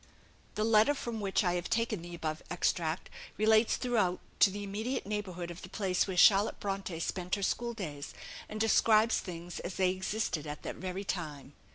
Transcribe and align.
The 0.55 0.63
letter 0.63 0.95
from 0.95 1.19
which 1.21 1.43
I 1.43 1.53
have 1.53 1.69
taken 1.69 2.01
the 2.01 2.15
above 2.15 2.41
extract 2.49 3.07
relates 3.37 3.77
throughout 3.77 4.19
to 4.39 4.49
the 4.49 4.63
immediate 4.63 5.05
neighbourhood 5.05 5.51
of 5.51 5.61
the 5.61 5.69
place 5.69 6.07
where 6.07 6.17
Charlotte 6.17 6.59
Bronte 6.59 6.99
spent 6.99 7.35
her 7.35 7.43
school 7.43 7.75
days, 7.75 8.15
and 8.49 8.59
describes 8.59 9.19
things 9.19 9.59
as 9.59 9.75
they 9.75 9.91
existed 9.91 10.47
at 10.47 10.63
that 10.63 10.77
very 10.77 11.03
time. 11.03 11.53